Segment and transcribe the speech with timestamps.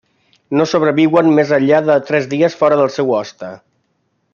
[0.59, 3.55] No sobreviuen més enllà de tres dies fora del seu hoste.